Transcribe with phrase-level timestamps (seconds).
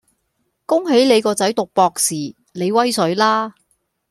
[0.65, 2.15] 恭喜你個仔讀博士，
[2.53, 3.53] 你威水啦